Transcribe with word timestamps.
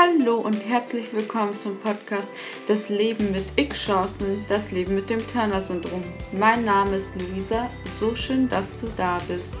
Hallo 0.00 0.36
und 0.36 0.66
herzlich 0.66 1.12
willkommen 1.12 1.54
zum 1.58 1.78
Podcast 1.80 2.32
Das 2.66 2.88
Leben 2.88 3.32
mit 3.32 3.44
X-Chancen, 3.56 4.42
das 4.48 4.72
Leben 4.72 4.94
mit 4.94 5.10
dem 5.10 5.20
Turner-Syndrom. 5.26 6.02
Mein 6.32 6.64
Name 6.64 6.96
ist 6.96 7.12
Luisa, 7.16 7.68
so 7.84 8.16
schön, 8.16 8.48
dass 8.48 8.74
du 8.76 8.86
da 8.96 9.18
bist. 9.28 9.58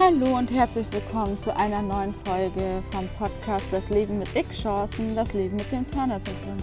Hallo 0.00 0.38
und 0.38 0.50
herzlich 0.50 0.86
willkommen 0.90 1.38
zu 1.38 1.54
einer 1.54 1.82
neuen 1.82 2.12
Folge 2.24 2.82
vom 2.90 3.08
Podcast 3.16 3.66
Das 3.70 3.90
Leben 3.90 4.18
mit 4.18 4.34
X-Chancen, 4.34 5.14
das 5.14 5.32
Leben 5.34 5.54
mit 5.54 5.70
dem 5.70 5.88
Turner-Syndrom. 5.88 6.56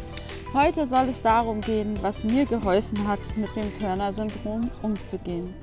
Heute 0.53 0.85
soll 0.85 1.07
es 1.07 1.21
darum 1.21 1.61
gehen, 1.61 1.97
was 2.01 2.25
mir 2.25 2.45
geholfen 2.45 3.07
hat, 3.07 3.21
mit 3.37 3.55
dem 3.55 3.79
Turner-Syndrom 3.79 4.69
umzugehen. 4.81 5.53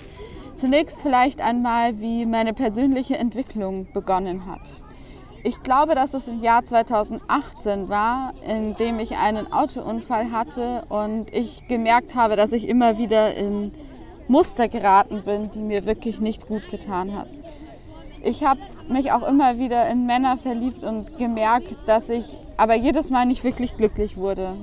Zunächst 0.61 1.01
vielleicht 1.01 1.41
einmal, 1.41 2.01
wie 2.01 2.27
meine 2.27 2.53
persönliche 2.53 3.17
Entwicklung 3.17 3.87
begonnen 3.95 4.45
hat. 4.45 4.61
Ich 5.43 5.63
glaube, 5.63 5.95
dass 5.95 6.13
es 6.13 6.29
im 6.29 6.43
Jahr 6.43 6.63
2018 6.67 7.89
war, 7.89 8.35
in 8.47 8.77
dem 8.77 8.99
ich 8.99 9.17
einen 9.17 9.51
Autounfall 9.55 10.33
hatte 10.33 10.83
und 10.91 11.33
ich 11.33 11.67
gemerkt 11.67 12.15
habe, 12.15 12.37
dass 12.37 12.53
ich 12.53 12.69
immer 12.69 12.99
wieder 12.99 13.35
in 13.35 13.73
Muster 14.29 14.69
geraten 14.69 15.23
bin, 15.23 15.51
die 15.51 15.61
mir 15.61 15.87
wirklich 15.87 16.21
nicht 16.21 16.47
gut 16.47 16.69
getan 16.71 17.17
hat. 17.17 17.31
Ich 18.23 18.45
habe 18.45 18.61
mich 18.87 19.13
auch 19.13 19.27
immer 19.27 19.57
wieder 19.57 19.89
in 19.89 20.05
Männer 20.05 20.37
verliebt 20.37 20.85
und 20.85 21.17
gemerkt, 21.17 21.75
dass 21.87 22.11
ich 22.11 22.37
aber 22.59 22.75
jedes 22.75 23.09
Mal 23.09 23.25
nicht 23.25 23.45
wirklich 23.45 23.79
glücklich 23.79 24.19
wurde. 24.19 24.57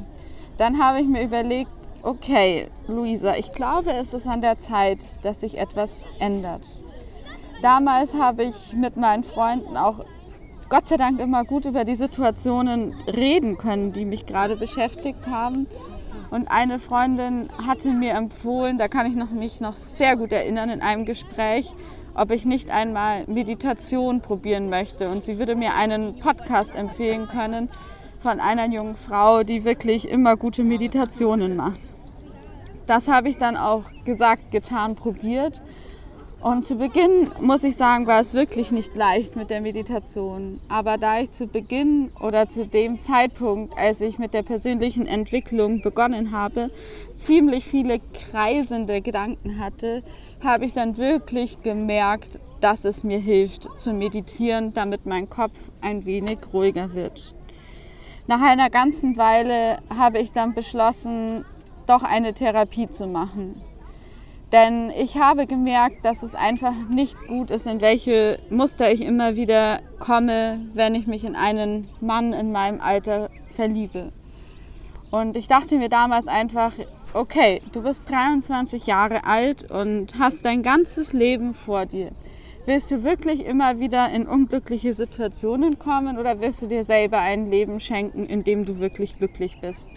Dann 0.59 0.77
habe 0.77 1.01
ich 1.01 1.07
mir 1.07 1.23
überlegt, 1.23 1.71
Okay, 2.03 2.67
Luisa, 2.87 3.35
ich 3.35 3.51
glaube, 3.53 3.91
es 3.91 4.13
ist 4.13 4.27
an 4.27 4.41
der 4.41 4.59
Zeit, 4.59 4.99
dass 5.23 5.41
sich 5.41 5.57
etwas 5.57 6.07
ändert. 6.19 6.65
Damals 7.61 8.13
habe 8.13 8.43
ich 8.43 8.73
mit 8.73 8.97
meinen 8.97 9.23
Freunden 9.23 9.75
auch 9.75 10.05
Gott 10.69 10.87
sei 10.87 10.97
Dank 10.97 11.19
immer 11.19 11.43
gut 11.43 11.65
über 11.65 11.85
die 11.85 11.95
Situationen 11.95 12.93
reden 13.07 13.57
können, 13.57 13.93
die 13.93 14.05
mich 14.05 14.25
gerade 14.25 14.57
beschäftigt 14.57 15.25
haben. 15.27 15.65
Und 16.29 16.51
eine 16.51 16.77
Freundin 16.77 17.49
hatte 17.65 17.89
mir 17.89 18.13
empfohlen, 18.13 18.77
da 18.77 18.87
kann 18.87 19.07
ich 19.07 19.15
noch, 19.15 19.31
mich 19.31 19.59
noch 19.59 19.75
sehr 19.75 20.17
gut 20.17 20.31
erinnern, 20.31 20.69
in 20.69 20.81
einem 20.81 21.05
Gespräch, 21.05 21.73
ob 22.13 22.31
ich 22.31 22.45
nicht 22.45 22.69
einmal 22.69 23.23
Meditation 23.27 24.21
probieren 24.21 24.69
möchte. 24.69 25.09
Und 25.09 25.23
sie 25.23 25.39
würde 25.39 25.55
mir 25.55 25.73
einen 25.73 26.19
Podcast 26.19 26.75
empfehlen 26.75 27.27
können 27.27 27.69
von 28.19 28.39
einer 28.39 28.69
jungen 28.69 28.95
Frau, 28.95 29.43
die 29.43 29.63
wirklich 29.63 30.09
immer 30.09 30.35
gute 30.35 30.63
Meditationen 30.63 31.55
macht. 31.55 31.79
Das 32.87 33.09
habe 33.09 33.27
ich 33.27 33.37
dann 33.37 33.57
auch 33.57 33.83
gesagt, 34.05 34.51
getan, 34.51 34.95
probiert. 34.95 35.61
Und 36.39 36.65
zu 36.65 36.75
Beginn, 36.75 37.29
muss 37.41 37.63
ich 37.63 37.75
sagen, 37.75 38.07
war 38.07 38.21
es 38.21 38.33
wirklich 38.33 38.71
nicht 38.71 38.95
leicht 38.95 39.35
mit 39.35 39.49
der 39.49 39.59
Meditation. 39.59 40.61
Aber 40.69 40.97
da 40.97 41.19
ich 41.19 41.31
zu 41.31 41.47
Beginn 41.47 42.11
oder 42.21 42.47
zu 42.47 42.65
dem 42.65 42.97
Zeitpunkt, 42.97 43.77
als 43.77 43.99
ich 43.99 44.19
mit 44.19 44.33
der 44.33 44.43
persönlichen 44.43 45.05
Entwicklung 45.05 45.81
begonnen 45.81 46.31
habe, 46.31 46.69
ziemlich 47.13 47.65
viele 47.65 47.99
kreisende 48.31 49.01
Gedanken 49.01 49.59
hatte, 49.59 50.03
habe 50.41 50.63
ich 50.63 50.71
dann 50.71 50.97
wirklich 50.97 51.61
gemerkt, 51.63 52.39
dass 52.61 52.85
es 52.85 53.03
mir 53.03 53.19
hilft 53.19 53.63
zu 53.77 53.91
meditieren, 53.91 54.73
damit 54.73 55.05
mein 55.05 55.29
Kopf 55.29 55.57
ein 55.81 56.05
wenig 56.05 56.37
ruhiger 56.53 56.93
wird. 56.93 57.35
Nach 58.27 58.41
einer 58.41 58.69
ganzen 58.69 59.17
Weile 59.17 59.79
habe 59.89 60.19
ich 60.19 60.31
dann 60.31 60.53
beschlossen, 60.53 61.45
doch 61.87 62.03
eine 62.03 62.33
Therapie 62.33 62.89
zu 62.89 63.07
machen. 63.07 63.61
Denn 64.51 64.91
ich 64.91 65.17
habe 65.17 65.45
gemerkt, 65.45 66.05
dass 66.05 66.23
es 66.23 66.33
einfach 66.33 66.73
nicht 66.89 67.17
gut 67.27 67.51
ist, 67.51 67.67
in 67.67 67.81
welche 67.81 68.39
Muster 68.49 68.91
ich 68.91 69.01
immer 69.01 69.35
wieder 69.35 69.81
komme, 69.99 70.59
wenn 70.73 70.95
ich 70.95 71.05
mich 71.05 71.25
in 71.25 71.35
einen 71.35 71.87
Mann 71.99 72.31
in 72.31 72.53
meinem 72.53 72.79
Alter 72.79 73.29
verliebe. 73.55 74.13
Und 75.11 75.35
ich 75.35 75.47
dachte 75.47 75.77
mir 75.77 75.89
damals 75.89 76.27
einfach, 76.27 76.71
okay, 77.13 77.61
du 77.73 77.81
bist 77.81 78.09
23 78.09 78.85
Jahre 78.85 79.25
alt 79.25 79.69
und 79.69 80.17
hast 80.17 80.45
dein 80.45 80.63
ganzes 80.63 81.11
Leben 81.11 81.53
vor 81.53 81.85
dir. 81.85 82.11
Willst 82.65 82.91
du 82.91 83.03
wirklich 83.03 83.45
immer 83.45 83.79
wieder 83.79 84.09
in 84.11 84.27
unglückliche 84.27 84.93
Situationen 84.93 85.79
kommen 85.79 86.17
oder 86.17 86.41
willst 86.41 86.61
du 86.61 86.67
dir 86.67 86.83
selber 86.83 87.19
ein 87.19 87.49
Leben 87.49 87.79
schenken, 87.79 88.25
in 88.25 88.43
dem 88.43 88.65
du 88.65 88.79
wirklich 88.79 89.17
glücklich 89.17 89.59
bist? 89.61 89.89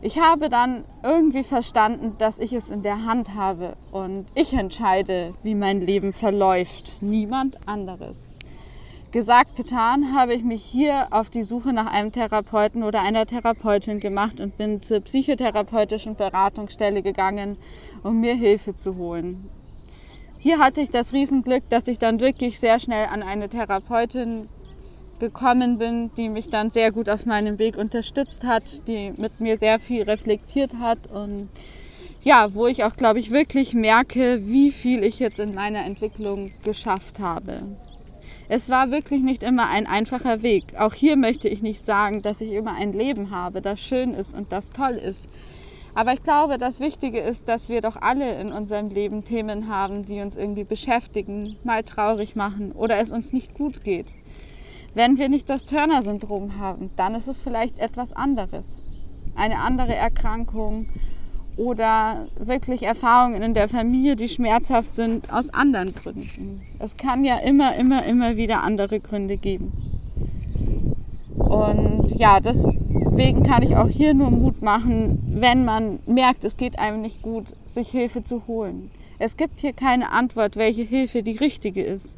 Ich 0.00 0.18
habe 0.18 0.50
dann 0.50 0.84
irgendwie 1.02 1.44
verstanden, 1.44 2.14
dass 2.18 2.38
ich 2.38 2.52
es 2.52 2.70
in 2.70 2.82
der 2.82 3.06
Hand 3.06 3.34
habe 3.34 3.76
und 3.90 4.26
ich 4.34 4.52
entscheide, 4.52 5.34
wie 5.42 5.54
mein 5.54 5.80
Leben 5.80 6.12
verläuft, 6.12 6.98
niemand 7.00 7.66
anderes. 7.66 8.36
Gesagt, 9.12 9.54
getan, 9.54 10.12
habe 10.12 10.34
ich 10.34 10.42
mich 10.42 10.64
hier 10.64 11.06
auf 11.12 11.30
die 11.30 11.44
Suche 11.44 11.72
nach 11.72 11.86
einem 11.86 12.10
Therapeuten 12.10 12.82
oder 12.82 13.00
einer 13.00 13.26
Therapeutin 13.26 14.00
gemacht 14.00 14.40
und 14.40 14.58
bin 14.58 14.82
zur 14.82 15.00
psychotherapeutischen 15.00 16.16
Beratungsstelle 16.16 17.00
gegangen, 17.00 17.56
um 18.02 18.20
mir 18.20 18.34
Hilfe 18.34 18.74
zu 18.74 18.96
holen. 18.96 19.48
Hier 20.38 20.58
hatte 20.58 20.80
ich 20.82 20.90
das 20.90 21.12
Riesenglück, 21.12 21.62
dass 21.70 21.88
ich 21.88 21.98
dann 21.98 22.20
wirklich 22.20 22.58
sehr 22.58 22.80
schnell 22.80 23.06
an 23.06 23.22
eine 23.22 23.48
Therapeutin 23.48 24.48
gekommen 25.18 25.78
bin, 25.78 26.10
die 26.16 26.28
mich 26.28 26.50
dann 26.50 26.70
sehr 26.70 26.92
gut 26.92 27.08
auf 27.08 27.26
meinem 27.26 27.58
Weg 27.58 27.76
unterstützt 27.76 28.44
hat, 28.44 28.86
die 28.88 29.12
mit 29.16 29.40
mir 29.40 29.58
sehr 29.58 29.78
viel 29.78 30.02
reflektiert 30.02 30.74
hat 30.78 31.06
und 31.10 31.48
ja, 32.22 32.54
wo 32.54 32.66
ich 32.66 32.84
auch, 32.84 32.96
glaube 32.96 33.20
ich, 33.20 33.30
wirklich 33.30 33.74
merke, 33.74 34.46
wie 34.46 34.70
viel 34.70 35.04
ich 35.04 35.18
jetzt 35.18 35.38
in 35.38 35.54
meiner 35.54 35.84
Entwicklung 35.84 36.50
geschafft 36.64 37.20
habe. 37.20 37.60
Es 38.48 38.68
war 38.68 38.90
wirklich 38.90 39.22
nicht 39.22 39.42
immer 39.42 39.68
ein 39.68 39.86
einfacher 39.86 40.42
Weg. 40.42 40.74
Auch 40.78 40.94
hier 40.94 41.16
möchte 41.16 41.48
ich 41.48 41.62
nicht 41.62 41.84
sagen, 41.84 42.22
dass 42.22 42.40
ich 42.40 42.52
immer 42.52 42.74
ein 42.74 42.92
Leben 42.92 43.30
habe, 43.30 43.62
das 43.62 43.80
schön 43.80 44.14
ist 44.14 44.34
und 44.34 44.52
das 44.52 44.70
toll 44.70 44.94
ist. 44.94 45.28
Aber 45.94 46.12
ich 46.12 46.22
glaube, 46.22 46.58
das 46.58 46.80
Wichtige 46.80 47.20
ist, 47.20 47.48
dass 47.48 47.68
wir 47.68 47.80
doch 47.80 47.96
alle 47.96 48.40
in 48.40 48.52
unserem 48.52 48.88
Leben 48.88 49.24
Themen 49.24 49.68
haben, 49.68 50.04
die 50.04 50.20
uns 50.20 50.34
irgendwie 50.34 50.64
beschäftigen, 50.64 51.56
mal 51.62 51.84
traurig 51.84 52.34
machen 52.34 52.72
oder 52.72 52.98
es 52.98 53.12
uns 53.12 53.32
nicht 53.32 53.54
gut 53.54 53.84
geht. 53.84 54.06
Wenn 54.94 55.18
wir 55.18 55.28
nicht 55.28 55.50
das 55.50 55.64
Turner-Syndrom 55.64 56.58
haben, 56.58 56.90
dann 56.96 57.16
ist 57.16 57.26
es 57.26 57.40
vielleicht 57.40 57.78
etwas 57.80 58.12
anderes. 58.12 58.80
Eine 59.34 59.58
andere 59.58 59.92
Erkrankung 59.92 60.86
oder 61.56 62.28
wirklich 62.38 62.84
Erfahrungen 62.84 63.42
in 63.42 63.54
der 63.54 63.68
Familie, 63.68 64.14
die 64.14 64.28
schmerzhaft 64.28 64.94
sind, 64.94 65.32
aus 65.32 65.50
anderen 65.52 65.94
Gründen. 65.94 66.62
Es 66.78 66.96
kann 66.96 67.24
ja 67.24 67.38
immer, 67.38 67.74
immer, 67.74 68.04
immer 68.04 68.36
wieder 68.36 68.62
andere 68.62 69.00
Gründe 69.00 69.36
geben. 69.36 69.72
Und 71.36 72.12
ja, 72.16 72.38
deswegen 72.38 73.42
kann 73.42 73.64
ich 73.64 73.76
auch 73.76 73.88
hier 73.88 74.14
nur 74.14 74.30
Mut 74.30 74.62
machen, 74.62 75.18
wenn 75.26 75.64
man 75.64 75.98
merkt, 76.06 76.44
es 76.44 76.56
geht 76.56 76.78
einem 76.78 77.00
nicht 77.00 77.20
gut, 77.22 77.56
sich 77.64 77.88
Hilfe 77.88 78.22
zu 78.22 78.46
holen. 78.46 78.92
Es 79.18 79.36
gibt 79.36 79.58
hier 79.58 79.72
keine 79.72 80.12
Antwort, 80.12 80.56
welche 80.56 80.82
Hilfe 80.82 81.24
die 81.24 81.36
richtige 81.36 81.82
ist. 81.82 82.16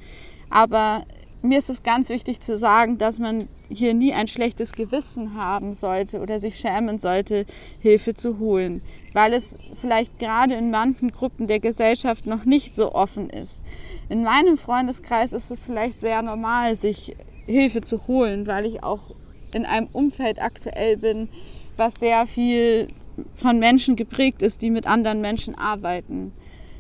Aber 0.51 1.05
mir 1.47 1.59
ist 1.59 1.71
es 1.71 1.83
ganz 1.83 2.09
wichtig 2.09 2.41
zu 2.41 2.57
sagen, 2.57 2.99
dass 2.99 3.19
man 3.19 3.49
hier 3.69 3.95
nie 3.95 4.13
ein 4.13 4.29
schlechtes 4.29 4.73
Gewissen 4.73 5.35
haben 5.35 5.73
sollte 5.73 6.21
oder 6.21 6.39
sich 6.39 6.59
schämen 6.59 6.99
sollte, 6.99 7.47
Hilfe 7.81 8.15
zu 8.15 8.39
holen, 8.39 8.83
weil 9.13 9.33
es 9.33 9.57
vielleicht 9.81 10.19
gerade 10.19 10.55
in 10.55 10.71
manchen 10.71 11.11
Gruppen 11.11 11.47
der 11.47 11.61
Gesellschaft 11.61 12.27
noch 12.27 12.45
nicht 12.45 12.75
so 12.75 12.95
offen 12.95 13.31
ist. 13.31 13.65
In 14.09 14.23
meinem 14.23 14.57
Freundeskreis 14.57 15.33
ist 15.33 15.51
es 15.51 15.65
vielleicht 15.65 16.01
sehr 16.01 16.23
normal, 16.23 16.77
sich 16.77 17.17
Hilfe 17.47 17.81
zu 17.81 18.07
holen, 18.07 18.47
weil 18.47 18.67
ich 18.67 18.83
auch 18.83 19.15
in 19.55 19.65
einem 19.65 19.89
Umfeld 19.93 20.41
aktuell 20.41 20.97
bin, 20.97 21.29
was 21.77 21.95
sehr 21.95 22.27
viel 22.27 22.89
von 23.35 23.59
Menschen 23.59 23.97
geprägt 23.97 24.43
ist, 24.43 24.63
die 24.63 24.71
mit 24.71 24.87
anderen 24.87 25.21
Menschen 25.21 25.55
arbeiten. 25.55 26.33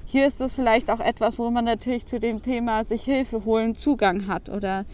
Hier 0.09 0.29
ist 0.29 0.41
es 0.41 0.55
vielleicht 0.55 0.89
auch 0.89 1.01
etwas, 1.01 1.37
wo 1.37 1.51
man 1.51 1.65
natürlich 1.65 2.07
zu 2.07 2.21
dem 2.21 2.41
Thema 2.41 2.85
sich 2.85 3.03
Hilfe 3.03 3.45
holen 3.45 3.75
Zugang 3.75 4.29
hat 4.29 4.49
oder 4.49 4.85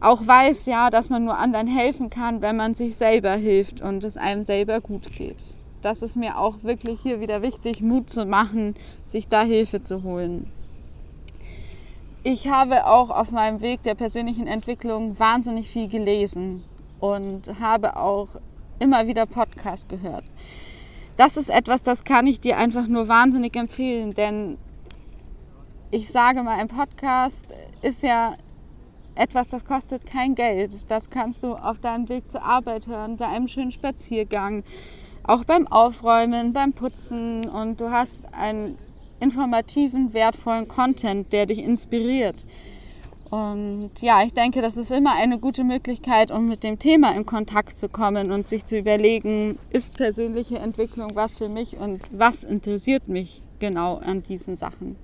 auch 0.00 0.24
weiß, 0.24 0.66
ja, 0.66 0.88
dass 0.88 1.10
man 1.10 1.24
nur 1.24 1.36
anderen 1.36 1.66
helfen 1.66 2.10
kann, 2.10 2.40
wenn 2.40 2.54
man 2.54 2.74
sich 2.74 2.94
selber 2.94 3.32
hilft 3.34 3.80
und 3.82 4.04
es 4.04 4.16
einem 4.16 4.44
selber 4.44 4.80
gut 4.80 5.12
geht. 5.16 5.42
Das 5.82 6.00
ist 6.00 6.14
mir 6.14 6.38
auch 6.38 6.62
wirklich 6.62 7.00
hier 7.00 7.20
wieder 7.20 7.42
wichtig, 7.42 7.80
Mut 7.80 8.08
zu 8.08 8.24
machen, 8.24 8.76
sich 9.04 9.26
da 9.26 9.42
Hilfe 9.42 9.82
zu 9.82 10.04
holen. 10.04 10.48
Ich 12.22 12.46
habe 12.46 12.86
auch 12.86 13.10
auf 13.10 13.32
meinem 13.32 13.62
Weg 13.62 13.82
der 13.82 13.96
persönlichen 13.96 14.46
Entwicklung 14.46 15.18
wahnsinnig 15.18 15.68
viel 15.68 15.88
gelesen 15.88 16.62
und 17.00 17.58
habe 17.58 17.96
auch 17.96 18.28
immer 18.78 19.08
wieder 19.08 19.26
Podcasts 19.26 19.88
gehört 19.88 20.24
das 21.16 21.36
ist 21.36 21.50
etwas, 21.50 21.82
das 21.82 22.04
kann 22.04 22.26
ich 22.26 22.40
dir 22.40 22.56
einfach 22.56 22.86
nur 22.86 23.08
wahnsinnig 23.08 23.56
empfehlen, 23.56 24.14
denn 24.14 24.58
ich 25.90 26.10
sage 26.10 26.42
mal, 26.42 26.58
ein 26.58 26.68
Podcast 26.68 27.46
ist 27.82 28.02
ja 28.02 28.36
etwas, 29.14 29.48
das 29.48 29.64
kostet 29.64 30.06
kein 30.06 30.34
Geld. 30.34 30.90
Das 30.90 31.08
kannst 31.08 31.42
du 31.42 31.54
auf 31.54 31.78
deinem 31.78 32.08
Weg 32.08 32.30
zur 32.30 32.42
Arbeit 32.42 32.86
hören, 32.86 33.16
bei 33.16 33.28
einem 33.28 33.46
schönen 33.46 33.70
Spaziergang, 33.70 34.64
auch 35.22 35.44
beim 35.44 35.66
Aufräumen, 35.68 36.52
beim 36.52 36.72
Putzen 36.72 37.48
und 37.48 37.80
du 37.80 37.90
hast 37.90 38.24
ein 38.32 38.76
informativen, 39.20 40.12
wertvollen 40.12 40.68
Content, 40.68 41.32
der 41.32 41.46
dich 41.46 41.60
inspiriert. 41.60 42.44
Und 43.34 43.90
ja, 44.00 44.22
ich 44.22 44.32
denke, 44.32 44.62
das 44.62 44.76
ist 44.76 44.92
immer 44.92 45.12
eine 45.14 45.40
gute 45.40 45.64
Möglichkeit, 45.64 46.30
um 46.30 46.48
mit 46.48 46.62
dem 46.62 46.78
Thema 46.78 47.16
in 47.16 47.26
Kontakt 47.26 47.76
zu 47.76 47.88
kommen 47.88 48.30
und 48.30 48.46
sich 48.46 48.64
zu 48.64 48.78
überlegen, 48.78 49.58
ist 49.70 49.96
persönliche 49.96 50.58
Entwicklung 50.58 51.16
was 51.16 51.34
für 51.34 51.48
mich 51.48 51.76
und 51.76 52.00
was 52.12 52.44
interessiert 52.44 53.08
mich 53.08 53.42
genau 53.58 53.96
an 53.96 54.22
diesen 54.22 54.54
Sachen. 54.54 54.94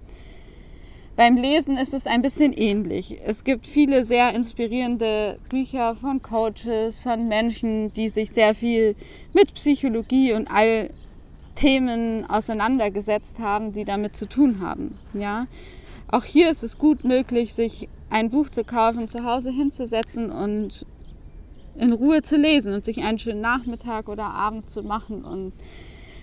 Beim 1.17 1.35
Lesen 1.35 1.77
ist 1.77 1.93
es 1.93 2.07
ein 2.07 2.23
bisschen 2.23 2.53
ähnlich. 2.53 3.19
Es 3.25 3.43
gibt 3.43 3.67
viele 3.67 4.05
sehr 4.05 4.33
inspirierende 4.33 5.41
Bücher 5.49 5.97
von 5.97 6.23
Coaches, 6.23 7.01
von 7.01 7.27
Menschen, 7.27 7.93
die 7.95 8.09
sich 8.09 8.31
sehr 8.31 8.55
viel 8.55 8.95
mit 9.33 9.55
Psychologie 9.55 10.35
und 10.35 10.49
all 10.49 10.91
Themen 11.57 12.31
auseinandergesetzt 12.31 13.41
haben, 13.41 13.73
die 13.73 13.85
damit 13.85 14.15
zu 14.15 14.29
tun 14.29 14.61
haben. 14.61 14.97
Ja? 15.15 15.49
Auch 16.07 16.25
hier 16.25 16.49
ist 16.49 16.63
es 16.63 16.79
gut 16.79 17.03
möglich, 17.03 17.55
sich 17.55 17.89
ein 18.11 18.31
Buch 18.31 18.51
zu 18.51 18.65
kaufen, 18.65 19.09
zu 19.09 19.25
Hause 19.25 19.51
hinzusetzen 19.51 20.31
und 20.31 20.85
in 21.77 21.93
Ruhe 21.93 22.23
zu 22.23 22.37
lesen 22.37 22.75
und 22.75 22.85
sich 22.85 23.03
einen 23.03 23.19
schönen 23.19 23.41
Nachmittag 23.41 24.09
oder 24.09 24.25
Abend 24.25 24.69
zu 24.69 24.83
machen. 24.83 25.25
Und 25.25 25.53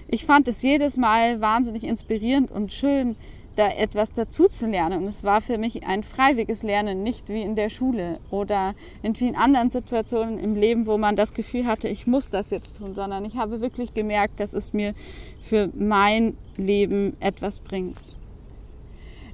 ich 0.07 0.25
fand 0.25 0.47
es 0.47 0.61
jedes 0.61 0.97
Mal 0.97 1.41
wahnsinnig 1.41 1.83
inspirierend 1.83 2.51
und 2.51 2.71
schön, 2.71 3.15
da 3.55 3.69
etwas 3.69 4.13
dazu 4.13 4.47
zu 4.47 4.67
lernen. 4.67 5.01
Und 5.01 5.09
es 5.09 5.23
war 5.23 5.41
für 5.41 5.57
mich 5.57 5.83
ein 5.85 6.03
freiwilliges 6.03 6.61
Lernen, 6.61 7.01
nicht 7.01 7.27
wie 7.29 7.41
in 7.41 7.55
der 7.55 7.69
Schule 7.69 8.19
oder 8.29 8.75
in 9.01 9.15
vielen 9.15 9.35
anderen 9.35 9.71
Situationen 9.71 10.37
im 10.37 10.53
Leben, 10.55 10.85
wo 10.85 10.97
man 10.97 11.15
das 11.15 11.33
Gefühl 11.33 11.65
hatte, 11.65 11.87
ich 11.87 12.05
muss 12.05 12.29
das 12.29 12.51
jetzt 12.51 12.77
tun, 12.77 12.93
sondern 12.93 13.25
ich 13.25 13.35
habe 13.35 13.59
wirklich 13.59 13.95
gemerkt, 13.95 14.39
dass 14.39 14.53
es 14.53 14.73
mir 14.73 14.93
für 15.41 15.69
mein 15.73 16.37
Leben 16.55 17.17
etwas 17.19 17.59
bringt. 17.59 17.97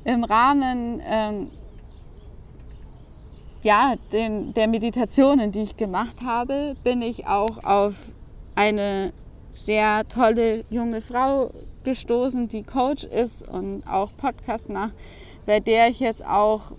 Im 0.05 0.23
Rahmen 0.23 1.01
ähm, 1.05 1.47
ja, 3.63 3.95
den, 4.11 4.53
der 4.53 4.67
Meditationen, 4.67 5.51
die 5.51 5.61
ich 5.61 5.77
gemacht 5.77 6.17
habe, 6.23 6.75
bin 6.83 7.01
ich 7.01 7.27
auch 7.27 7.63
auf 7.63 7.95
eine 8.55 9.13
sehr 9.51 10.07
tolle 10.07 10.65
junge 10.69 11.01
Frau 11.01 11.49
gestoßen, 11.83 12.47
die 12.47 12.63
Coach 12.63 13.03
ist 13.03 13.47
und 13.47 13.83
auch 13.87 14.11
Podcast 14.17 14.69
macht, 14.69 14.93
bei 15.45 15.59
der 15.59 15.89
ich 15.89 15.99
jetzt 15.99 16.25
auch 16.25 16.71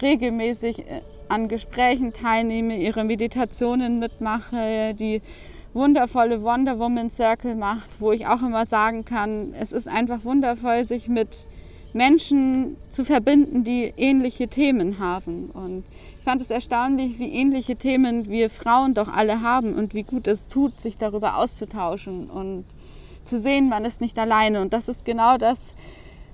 regelmäßig 0.00 0.80
äh, 0.80 1.02
an 1.28 1.48
Gesprächen 1.48 2.12
teilnehme, 2.12 2.76
ihre 2.76 3.04
Meditationen 3.04 3.98
mitmache, 3.98 4.94
die 4.94 5.22
wundervolle 5.72 6.42
Wonder 6.42 6.78
Woman 6.78 7.08
Circle 7.08 7.54
macht, 7.54 8.00
wo 8.00 8.12
ich 8.12 8.26
auch 8.26 8.42
immer 8.42 8.66
sagen 8.66 9.04
kann, 9.04 9.54
es 9.54 9.72
ist 9.72 9.88
einfach 9.88 10.24
wundervoll, 10.24 10.84
sich 10.84 11.08
mit 11.08 11.46
Menschen 11.92 12.76
zu 12.88 13.04
verbinden, 13.04 13.64
die 13.64 13.92
ähnliche 13.96 14.48
Themen 14.48 14.98
haben. 14.98 15.50
Und 15.50 15.84
ich 16.18 16.24
fand 16.24 16.40
es 16.40 16.50
erstaunlich, 16.50 17.18
wie 17.18 17.32
ähnliche 17.32 17.76
Themen 17.76 18.28
wir 18.28 18.50
Frauen 18.50 18.94
doch 18.94 19.08
alle 19.08 19.42
haben 19.42 19.74
und 19.74 19.94
wie 19.94 20.02
gut 20.02 20.26
es 20.26 20.46
tut, 20.46 20.80
sich 20.80 20.96
darüber 20.96 21.36
auszutauschen 21.36 22.30
und 22.30 22.64
zu 23.24 23.40
sehen, 23.40 23.68
man 23.68 23.84
ist 23.84 24.00
nicht 24.00 24.18
alleine. 24.18 24.60
Und 24.60 24.72
das 24.72 24.88
ist 24.88 25.04
genau 25.04 25.38
das, 25.38 25.74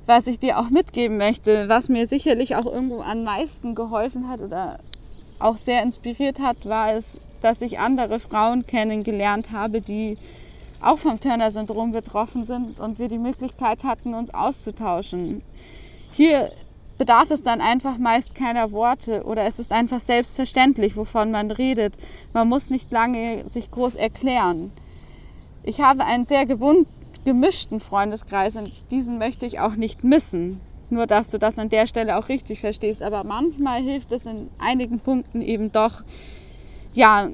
was 0.07 0.27
ich 0.27 0.39
dir 0.39 0.59
auch 0.59 0.71
mitgeben 0.71 1.19
möchte, 1.19 1.69
was 1.69 1.89
mir 1.89 2.07
sicherlich 2.07 2.57
auch 2.57 2.67
irgendwo 2.67 3.01
am 3.01 3.25
meisten 3.25 3.75
geholfen 3.75 4.29
hat 4.29 4.41
oder 4.41 4.79
auch 5.39 5.57
sehr 5.57 5.83
inspiriert 5.83 6.39
hat, 6.39 6.65
war 6.65 6.95
es, 6.95 7.21
dass 7.43 7.61
ich 7.61 7.79
andere 7.79 8.19
Frauen 8.19 8.67
kennengelernt 8.67 9.53
habe, 9.53 9.81
die 9.81 10.17
auch 10.83 10.99
vom 10.99 11.21
Turner-Syndrom 11.21 11.93
betroffen 11.93 12.45
sind 12.45 12.79
und 12.79 12.99
wir 12.99 13.09
die 13.09 13.19
Möglichkeit 13.19 13.85
hatten, 13.85 14.15
uns 14.15 14.33
auszutauschen. 14.33 15.43
Hier 16.11 16.53
bedarf 16.99 17.31
es 17.31 17.43
dann 17.43 17.61
einfach 17.61 17.99
meist 17.99 18.35
keiner 18.35 18.73
Worte 18.73 19.25
oder 19.25 19.45
es 19.45 19.59
ist 19.59 19.73
einfach 19.73 20.01
selbstverständlich, 20.01 20.97
wovon 20.97 21.31
man 21.31 21.51
redet. 21.51 21.97
Man 22.33 22.49
muss 22.49 22.71
nicht 22.71 22.91
lange 22.91 23.47
sich 23.47 23.71
groß 23.71 23.95
erklären. 23.95 24.73
Ich 25.63 25.81
habe 25.81 26.05
einen 26.05 26.25
sehr 26.25 26.47
gemischten 27.25 27.81
Freundeskreis 27.81 28.57
und 28.57 28.73
diesen 28.91 29.19
möchte 29.19 29.47
ich 29.47 29.61
auch 29.61 29.77
nicht 29.77 30.03
missen. 30.03 30.61
Nur, 30.91 31.07
dass 31.07 31.29
du 31.29 31.39
das 31.39 31.59
an 31.59 31.69
der 31.69 31.87
Stelle 31.87 32.17
auch 32.17 32.31
richtig 32.31 32.61
verstehst. 32.61 33.03
Aber 33.03 33.23
manchmal 33.23 33.83
hilft 33.83 34.11
es 34.11 34.25
in 34.25 34.49
einigen 34.59 35.01
Punkten 35.01 35.43
eben 35.43 35.71
doch, 35.71 36.03
ja, 36.95 37.29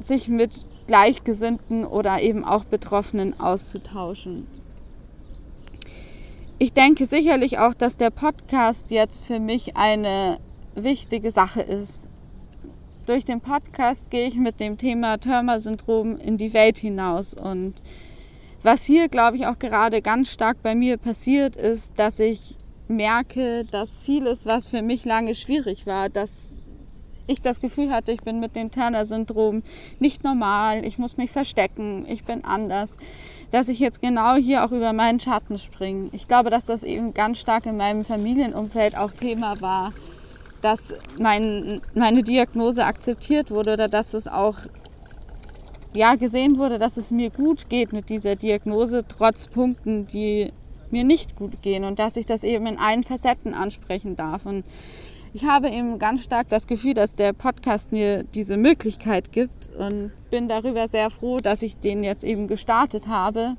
sich 0.00 0.28
mit 0.28 0.66
Gleichgesinnten 0.90 1.84
oder 1.84 2.20
eben 2.20 2.44
auch 2.44 2.64
Betroffenen 2.64 3.38
auszutauschen. 3.38 4.48
Ich 6.58 6.72
denke 6.72 7.06
sicherlich 7.06 7.58
auch, 7.58 7.74
dass 7.74 7.96
der 7.96 8.10
Podcast 8.10 8.90
jetzt 8.90 9.24
für 9.24 9.38
mich 9.38 9.76
eine 9.76 10.38
wichtige 10.74 11.30
Sache 11.30 11.62
ist. 11.62 12.08
Durch 13.06 13.24
den 13.24 13.40
Podcast 13.40 14.10
gehe 14.10 14.26
ich 14.26 14.34
mit 14.34 14.58
dem 14.58 14.78
Thema 14.78 15.18
Turner-Syndrom 15.18 16.16
in 16.16 16.38
die 16.38 16.52
Welt 16.54 16.78
hinaus. 16.78 17.34
Und 17.34 17.74
was 18.64 18.82
hier, 18.82 19.08
glaube 19.08 19.36
ich, 19.36 19.46
auch 19.46 19.60
gerade 19.60 20.02
ganz 20.02 20.28
stark 20.32 20.60
bei 20.60 20.74
mir 20.74 20.96
passiert, 20.96 21.54
ist, 21.54 21.96
dass 22.00 22.18
ich 22.18 22.56
merke, 22.88 23.64
dass 23.64 23.92
vieles, 24.04 24.44
was 24.44 24.66
für 24.66 24.82
mich 24.82 25.04
lange 25.04 25.36
schwierig 25.36 25.86
war, 25.86 26.08
dass 26.08 26.52
ich 27.26 27.42
das 27.42 27.60
Gefühl 27.60 27.90
hatte, 27.90 28.12
ich 28.12 28.22
bin 28.22 28.40
mit 28.40 28.56
dem 28.56 28.70
Turner-Syndrom 28.70 29.62
nicht 29.98 30.24
normal, 30.24 30.84
ich 30.84 30.98
muss 30.98 31.16
mich 31.16 31.30
verstecken, 31.30 32.04
ich 32.08 32.24
bin 32.24 32.44
anders, 32.44 32.96
dass 33.50 33.68
ich 33.68 33.78
jetzt 33.78 34.00
genau 34.00 34.34
hier 34.34 34.64
auch 34.64 34.72
über 34.72 34.92
meinen 34.92 35.20
Schatten 35.20 35.58
springe. 35.58 36.10
Ich 36.12 36.28
glaube, 36.28 36.50
dass 36.50 36.64
das 36.64 36.82
eben 36.82 37.14
ganz 37.14 37.38
stark 37.38 37.66
in 37.66 37.76
meinem 37.76 38.04
Familienumfeld 38.04 38.96
auch 38.96 39.10
Thema 39.10 39.60
war, 39.60 39.92
dass 40.62 40.94
mein, 41.18 41.80
meine 41.94 42.22
Diagnose 42.22 42.84
akzeptiert 42.84 43.50
wurde 43.50 43.72
oder 43.72 43.88
dass 43.88 44.14
es 44.14 44.28
auch 44.28 44.56
ja, 45.92 46.14
gesehen 46.14 46.58
wurde, 46.58 46.78
dass 46.78 46.96
es 46.96 47.10
mir 47.10 47.30
gut 47.30 47.68
geht 47.68 47.92
mit 47.92 48.08
dieser 48.08 48.36
Diagnose, 48.36 49.04
trotz 49.08 49.48
Punkten, 49.48 50.06
die 50.06 50.52
mir 50.90 51.04
nicht 51.04 51.36
gut 51.36 51.62
gehen 51.62 51.84
und 51.84 51.98
dass 51.98 52.16
ich 52.16 52.26
das 52.26 52.44
eben 52.44 52.66
in 52.66 52.78
allen 52.78 53.04
Facetten 53.04 53.54
ansprechen 53.54 54.16
darf. 54.16 54.46
Und 54.46 54.64
ich 55.32 55.44
habe 55.44 55.70
eben 55.70 55.98
ganz 55.98 56.24
stark 56.24 56.48
das 56.48 56.66
Gefühl, 56.66 56.94
dass 56.94 57.14
der 57.14 57.32
Podcast 57.32 57.92
mir 57.92 58.24
diese 58.24 58.56
Möglichkeit 58.56 59.32
gibt 59.32 59.70
und 59.76 60.10
bin 60.30 60.48
darüber 60.48 60.88
sehr 60.88 61.10
froh, 61.10 61.38
dass 61.38 61.62
ich 61.62 61.76
den 61.76 62.02
jetzt 62.02 62.24
eben 62.24 62.48
gestartet 62.48 63.06
habe. 63.06 63.56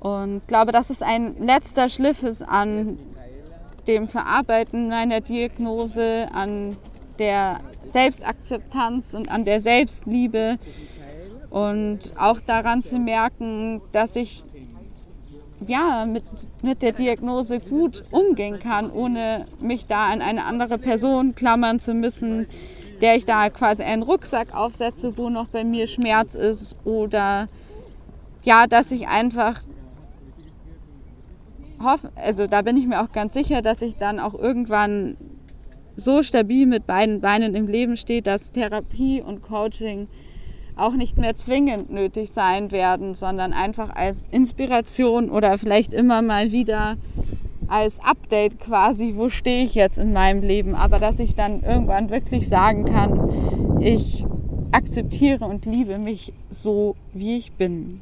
Und 0.00 0.46
glaube, 0.48 0.72
dass 0.72 0.90
es 0.90 1.02
ein 1.02 1.36
letzter 1.38 1.88
Schliff 1.88 2.22
ist 2.22 2.42
an 2.42 2.98
dem 3.86 4.08
Verarbeiten 4.08 4.88
meiner 4.88 5.20
Diagnose, 5.20 6.28
an 6.32 6.76
der 7.18 7.60
Selbstakzeptanz 7.84 9.14
und 9.14 9.30
an 9.30 9.44
der 9.44 9.60
Selbstliebe 9.60 10.58
und 11.50 11.98
auch 12.16 12.40
daran 12.40 12.82
zu 12.82 12.98
merken, 12.98 13.82
dass 13.92 14.16
ich 14.16 14.44
ja, 15.66 16.06
mit, 16.06 16.24
mit 16.62 16.82
der 16.82 16.92
Diagnose 16.92 17.60
gut 17.60 18.04
umgehen 18.10 18.58
kann, 18.58 18.90
ohne 18.90 19.44
mich 19.60 19.86
da 19.86 20.06
an 20.06 20.22
eine 20.22 20.44
andere 20.44 20.78
Person 20.78 21.34
klammern 21.34 21.80
zu 21.80 21.94
müssen, 21.94 22.46
der 23.00 23.16
ich 23.16 23.24
da 23.24 23.50
quasi 23.50 23.82
einen 23.82 24.02
Rucksack 24.02 24.54
aufsetze, 24.54 25.16
wo 25.16 25.30
noch 25.30 25.48
bei 25.48 25.64
mir 25.64 25.86
Schmerz 25.86 26.34
ist 26.34 26.76
oder 26.84 27.48
ja, 28.42 28.66
dass 28.66 28.90
ich 28.90 29.06
einfach 29.08 29.60
hoffe, 31.82 32.10
also 32.14 32.46
da 32.46 32.62
bin 32.62 32.76
ich 32.76 32.86
mir 32.86 33.02
auch 33.02 33.12
ganz 33.12 33.34
sicher, 33.34 33.62
dass 33.62 33.82
ich 33.82 33.96
dann 33.96 34.18
auch 34.18 34.34
irgendwann 34.34 35.16
so 35.96 36.22
stabil 36.22 36.66
mit 36.66 36.86
beiden 36.86 37.20
Beinen 37.20 37.54
im 37.54 37.66
Leben 37.66 37.96
stehe, 37.96 38.22
dass 38.22 38.52
Therapie 38.52 39.22
und 39.22 39.42
Coaching 39.42 40.08
auch 40.80 40.94
nicht 40.94 41.18
mehr 41.18 41.36
zwingend 41.36 41.90
nötig 41.90 42.30
sein 42.30 42.72
werden, 42.72 43.14
sondern 43.14 43.52
einfach 43.52 43.94
als 43.94 44.24
Inspiration 44.30 45.30
oder 45.30 45.58
vielleicht 45.58 45.92
immer 45.92 46.22
mal 46.22 46.52
wieder 46.52 46.96
als 47.68 48.02
Update 48.02 48.58
quasi, 48.58 49.14
wo 49.16 49.28
stehe 49.28 49.62
ich 49.62 49.74
jetzt 49.74 49.98
in 49.98 50.12
meinem 50.12 50.42
Leben, 50.42 50.74
aber 50.74 50.98
dass 50.98 51.20
ich 51.20 51.34
dann 51.34 51.62
irgendwann 51.62 52.10
wirklich 52.10 52.48
sagen 52.48 52.84
kann, 52.84 53.80
ich 53.80 54.24
akzeptiere 54.72 55.44
und 55.44 55.66
liebe 55.66 55.98
mich 55.98 56.32
so, 56.48 56.96
wie 57.12 57.36
ich 57.36 57.52
bin. 57.52 58.00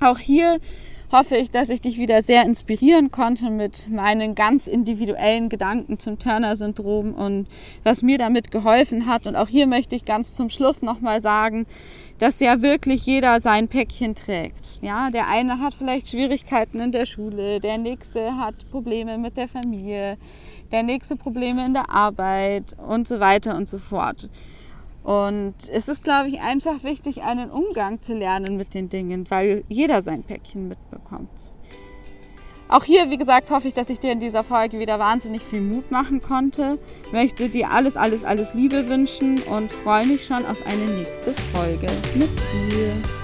Auch 0.00 0.18
hier 0.18 0.58
hoffe 1.12 1.36
ich, 1.36 1.50
dass 1.50 1.68
ich 1.68 1.80
dich 1.80 1.98
wieder 1.98 2.22
sehr 2.22 2.44
inspirieren 2.44 3.10
konnte 3.10 3.50
mit 3.50 3.88
meinen 3.88 4.34
ganz 4.34 4.66
individuellen 4.66 5.48
Gedanken 5.48 5.98
zum 5.98 6.18
Turner-Syndrom 6.18 7.14
und 7.14 7.46
was 7.82 8.02
mir 8.02 8.18
damit 8.18 8.50
geholfen 8.50 9.06
hat. 9.06 9.26
Und 9.26 9.36
auch 9.36 9.48
hier 9.48 9.66
möchte 9.66 9.94
ich 9.96 10.04
ganz 10.04 10.34
zum 10.34 10.50
Schluss 10.50 10.82
nochmal 10.82 11.20
sagen, 11.20 11.66
dass 12.18 12.40
ja 12.40 12.62
wirklich 12.62 13.04
jeder 13.06 13.40
sein 13.40 13.68
Päckchen 13.68 14.14
trägt. 14.14 14.78
Ja, 14.80 15.10
der 15.10 15.28
eine 15.28 15.60
hat 15.60 15.74
vielleicht 15.74 16.08
Schwierigkeiten 16.08 16.78
in 16.80 16.92
der 16.92 17.06
Schule, 17.06 17.60
der 17.60 17.78
nächste 17.78 18.36
hat 18.36 18.70
Probleme 18.70 19.18
mit 19.18 19.36
der 19.36 19.48
Familie, 19.48 20.16
der 20.72 20.82
nächste 20.82 21.16
Probleme 21.16 21.66
in 21.66 21.74
der 21.74 21.90
Arbeit 21.90 22.76
und 22.86 23.08
so 23.08 23.20
weiter 23.20 23.56
und 23.56 23.68
so 23.68 23.78
fort. 23.78 24.28
Und 25.04 25.54
es 25.70 25.86
ist, 25.86 26.02
glaube 26.02 26.30
ich, 26.30 26.40
einfach 26.40 26.82
wichtig, 26.82 27.22
einen 27.22 27.50
Umgang 27.50 28.00
zu 28.00 28.14
lernen 28.14 28.56
mit 28.56 28.72
den 28.72 28.88
Dingen, 28.88 29.26
weil 29.28 29.62
jeder 29.68 30.00
sein 30.00 30.22
Päckchen 30.22 30.66
mitbekommt. 30.66 31.28
Auch 32.68 32.84
hier, 32.84 33.10
wie 33.10 33.18
gesagt, 33.18 33.50
hoffe 33.50 33.68
ich, 33.68 33.74
dass 33.74 33.90
ich 33.90 34.00
dir 34.00 34.12
in 34.12 34.20
dieser 34.20 34.42
Folge 34.42 34.80
wieder 34.80 34.98
wahnsinnig 34.98 35.42
viel 35.42 35.60
Mut 35.60 35.90
machen 35.90 36.22
konnte. 36.22 36.78
Möchte 37.12 37.50
dir 37.50 37.70
alles, 37.70 37.96
alles, 37.96 38.24
alles 38.24 38.54
Liebe 38.54 38.88
wünschen 38.88 39.42
und 39.42 39.70
freue 39.70 40.06
mich 40.06 40.24
schon 40.24 40.44
auf 40.46 40.66
eine 40.66 40.86
nächste 40.96 41.34
Folge 41.34 41.88
mit 42.14 42.30
dir. 42.30 43.23